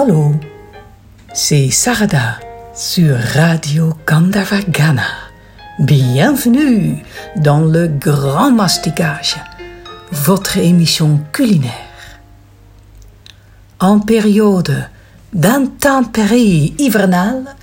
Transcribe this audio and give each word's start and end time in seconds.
Hallo, 0.00 0.32
c'est 1.34 1.70
Sarada 1.70 2.38
sur 2.72 3.16
Radio 3.18 3.94
Gandavagana. 4.06 5.08
Bienvenue 5.80 7.02
dans 7.34 7.62
le 7.62 7.88
Grand 7.88 8.52
Masticage, 8.52 9.34
votre 10.12 10.58
émission 10.58 11.18
culinaire. 11.32 12.20
En 13.80 13.98
période 13.98 14.88
d'intempéries 15.32 16.76
hivernales, 16.78 17.56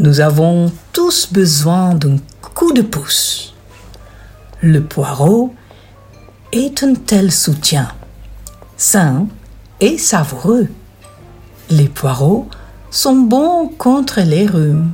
nous 0.00 0.18
avons 0.18 0.72
tous 0.92 1.32
besoin 1.32 1.94
d'un 1.94 2.16
coup 2.42 2.72
de 2.72 2.82
pouce. 2.82 3.54
Le 4.60 4.82
poireau 4.82 5.54
est 6.50 6.82
un 6.82 6.94
tel 6.94 7.30
soutien, 7.30 7.92
sain 8.76 9.28
et 9.78 9.98
savoureux. 9.98 10.66
Les 11.70 11.88
poireaux 11.88 12.48
sont 12.90 13.16
bons 13.16 13.68
contre 13.68 14.20
les 14.20 14.46
rhumes, 14.46 14.90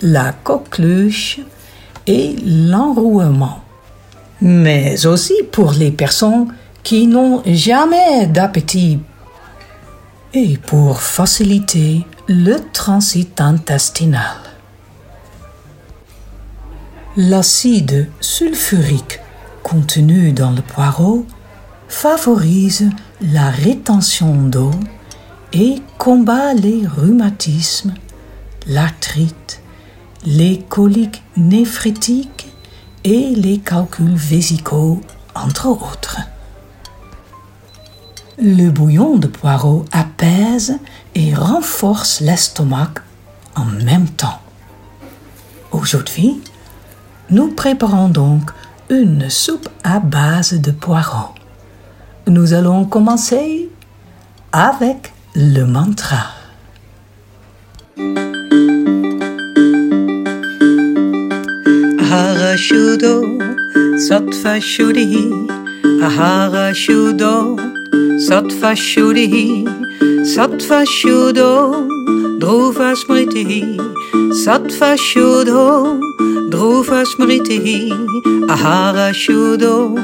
la 0.00 0.32
coqueluche 0.32 1.40
et 2.06 2.36
l'enrouement, 2.44 3.60
mais 4.40 5.04
aussi 5.06 5.34
pour 5.50 5.72
les 5.72 5.90
personnes 5.90 6.54
qui 6.84 7.08
n'ont 7.08 7.42
jamais 7.46 8.26
d'appétit 8.26 9.00
et 10.32 10.56
pour 10.58 11.00
faciliter 11.00 12.06
le 12.28 12.56
transit 12.72 13.40
intestinal. 13.40 14.36
L'acide 17.16 18.08
sulfurique 18.20 19.18
contenu 19.64 20.32
dans 20.32 20.52
le 20.52 20.62
poireau 20.62 21.26
favorise 21.88 22.90
la 23.20 23.50
rétention 23.50 24.34
d'eau 24.34 24.70
et 25.52 25.82
combat 25.98 26.54
les 26.54 26.86
rhumatismes, 26.86 27.94
l'arthrite, 28.66 29.60
les 30.24 30.64
coliques 30.68 31.22
néphrétiques 31.36 32.52
et 33.04 33.34
les 33.34 33.58
calculs 33.58 34.14
vésicaux, 34.14 35.00
entre 35.34 35.68
autres. 35.68 36.18
Le 38.38 38.68
bouillon 38.70 39.16
de 39.16 39.28
poireau 39.28 39.84
apaise 39.92 40.78
et 41.14 41.34
renforce 41.34 42.20
l'estomac 42.20 42.94
en 43.54 43.64
même 43.64 44.08
temps. 44.08 44.40
Aujourd'hui, 45.72 46.42
nous 47.30 47.48
préparons 47.48 48.08
donc 48.08 48.50
une 48.90 49.30
soupe 49.30 49.68
à 49.84 50.00
base 50.00 50.54
de 50.54 50.70
poireaux. 50.70 51.34
Nous 52.26 52.52
allons 52.52 52.84
commencer 52.84 53.70
avec 54.52 55.12
le 55.38 55.66
mantra. 55.66 56.32
Ahara 62.00 62.56
Shudo 62.56 63.14
Sattva 64.08 64.58
Shuddhi 64.58 65.28
Ahara 66.00 66.72
Shudo 66.72 67.58
Sattva 68.18 68.72
Shuddhi 68.74 69.64
Sattva 70.24 70.86
Shudo 70.86 71.86
Dhruva 72.40 72.94
Smriti. 72.96 73.76
Sattva 74.32 74.96
Shudo 74.96 76.00
Dhruva 76.48 77.04
Smriti. 77.04 77.90
Ahara 78.48 79.12
Shudo 79.12 79.98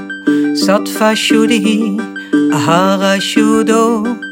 Sattva 0.55 1.15
Shuddhi 1.17 1.97
Ahara 2.53 3.17
Shudo 3.19 4.32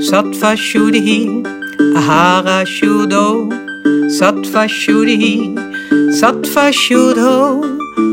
Sattva 0.00 0.56
Shuddhi 0.56 1.42
Ahara 1.96 2.64
Shuddho. 2.64 3.48
Sattva 4.18 4.68
Shuddhi 4.68 5.54
Sattva 6.20 6.70
Shuddho 6.72 7.62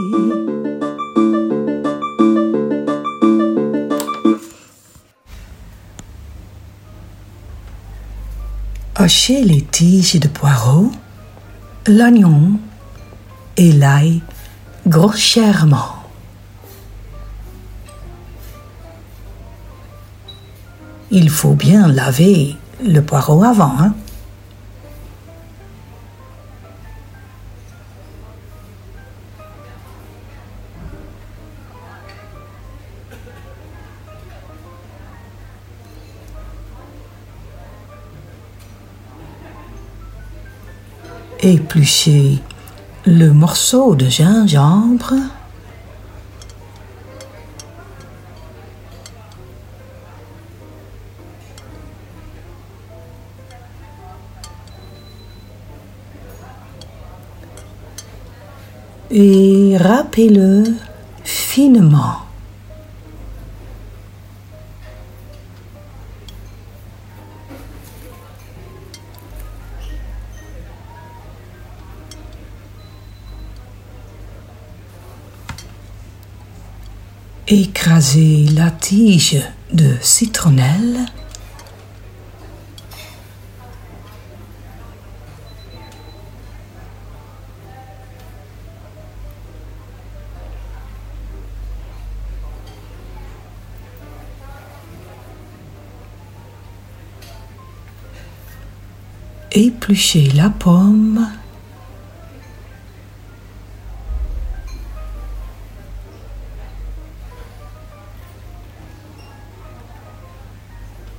Les 9.28 9.62
tiges 9.72 10.20
de 10.20 10.28
poireaux, 10.28 10.92
l'oignon 11.88 12.60
et 13.56 13.72
l'ail 13.72 14.20
grossièrement. 14.86 15.96
Il 21.10 21.30
faut 21.30 21.54
bien 21.54 21.88
laver 21.88 22.56
le 22.82 23.00
poireau 23.00 23.42
avant. 23.44 23.74
Hein? 23.78 23.94
Le 43.06 43.32
morceau 43.32 43.94
de 43.94 44.08
gingembre. 44.08 45.14
et 59.18 59.78
râpez-le 59.78 60.64
finement. 61.24 62.25
Écrasez 77.48 78.46
la 78.56 78.72
tige 78.72 79.40
de 79.72 79.94
citronnelle. 80.00 81.06
Épluchez 99.52 100.32
la 100.34 100.50
pomme 100.50 101.28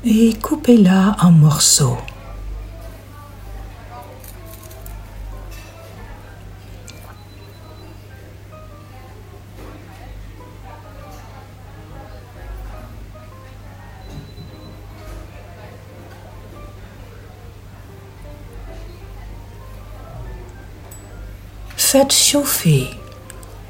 et 0.10 0.34
coupez-la 0.42 1.18
en 1.20 1.32
morceaux. 1.32 1.98
Faites 21.76 22.14
chauffer 22.14 22.88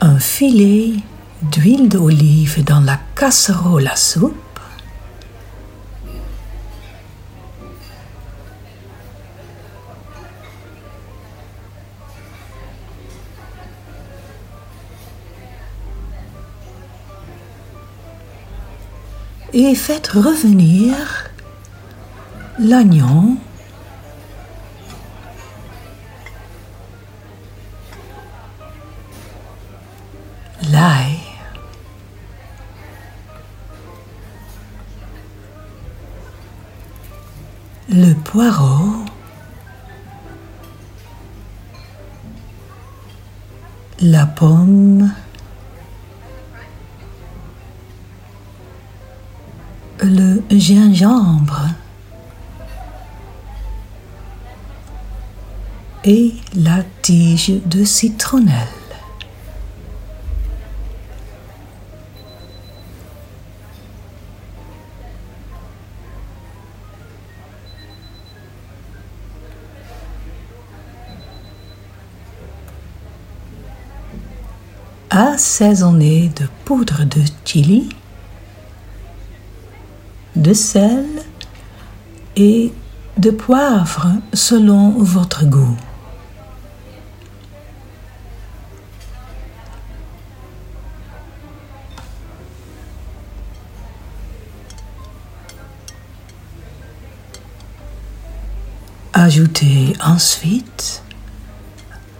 un 0.01 0.19
filet 0.19 0.93
d'huile 1.41 1.89
d'olive 1.89 2.63
dans 2.63 2.81
la 2.81 2.99
casserole 3.15 3.87
à 3.87 3.95
soupe. 3.95 4.46
Et 19.53 19.75
faites 19.75 20.07
revenir 20.07 21.29
l'oignon, 22.59 23.37
l'ail, 30.69 31.17
le 37.89 38.13
poireau, 38.13 39.05
la 44.01 44.25
pomme, 44.25 45.11
le 50.01 50.43
gingembre 50.51 51.61
et 56.03 56.33
la 56.55 56.83
tige 57.01 57.51
de 57.65 57.83
citronnelle. 57.83 58.67
assaisonner 75.09 76.29
de 76.35 76.47
poudre 76.65 77.03
de 77.03 77.21
chili, 77.43 77.89
de 80.37 80.53
sel 80.53 81.05
et 82.35 82.71
de 83.17 83.31
poivre 83.31 84.07
selon 84.33 84.91
votre 84.91 85.45
goût. 85.45 85.75
Ajoutez 99.13 99.93
ensuite 100.05 101.01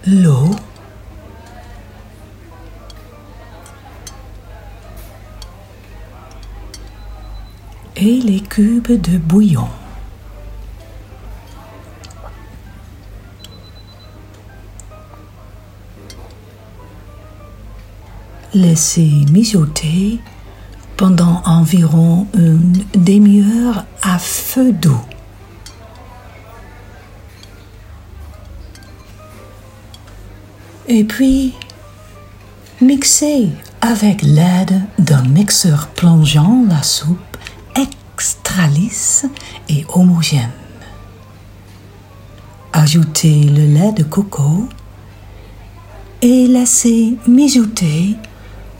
l'eau 0.08 0.50
et 7.98 8.22
les 8.22 8.42
cubes 8.42 8.92
de 9.02 9.18
bouillon. 9.18 9.68
Laissez 18.54 19.26
mijoter 19.32 20.20
pendant 20.96 21.42
environ 21.46 22.28
une 22.34 22.84
demi-heure 22.96 23.86
à 24.02 24.18
feu 24.20 24.72
doux. 24.72 25.02
Et 30.88 31.04
puis, 31.04 31.54
mixez 32.80 33.50
avec 33.82 34.22
l'aide 34.22 34.82
d'un 34.98 35.24
mixeur 35.24 35.88
plongeant 35.90 36.64
la 36.68 36.82
soupe 36.82 37.38
et 39.69 39.86
homogène. 39.94 40.51
Ajoutez 42.74 43.44
le 43.44 43.65
lait 43.65 43.92
de 43.92 44.04
coco 44.04 44.68
et 46.21 46.48
laissez 46.48 47.18
mijoter 47.27 48.15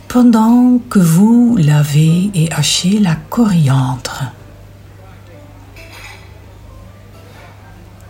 pendant 0.08 0.80
que 0.90 1.00
vous 1.00 1.58
lavez 1.58 2.32
et 2.34 2.52
hachez 2.52 3.00
la 3.00 3.16
coriandre. 3.16 4.32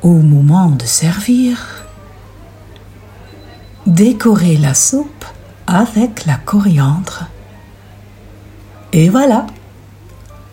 Au 0.02 0.14
moment 0.14 0.70
de 0.70 0.86
servir, 0.86 1.86
décorez 3.86 4.58
la 4.58 4.74
soupe 4.74 5.26
avec 5.66 6.26
la 6.26 6.36
coriandre. 6.36 7.26
Et 8.94 9.10
voilà, 9.10 9.48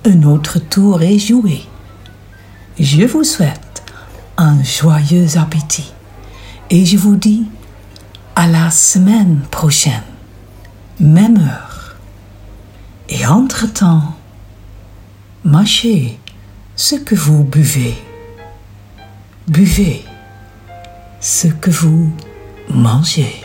un 0.05 0.23
autre 0.25 0.59
tour 0.59 1.03
est 1.03 1.19
joué. 1.19 1.63
Je 2.79 3.05
vous 3.05 3.25
souhaite 3.25 3.83
un 4.37 4.63
joyeux 4.63 5.39
appétit 5.39 5.93
et 6.71 6.85
je 6.85 6.97
vous 6.97 7.17
dis 7.17 7.47
à 8.37 8.47
la 8.47 8.71
semaine 8.71 9.41
prochaine, 9.51 10.03
même 11.01 11.39
heure. 11.39 11.97
Et 13.09 13.27
entre-temps, 13.27 14.15
mâchez 15.45 16.19
ce 16.75 16.97
que 16.97 17.15
vous 17.15 17.45
buvez. 17.45 17.95
Buvez 19.47 20.05
ce 21.21 21.49
que 21.49 21.71
vous 21.71 22.11
mangez. 22.69 23.44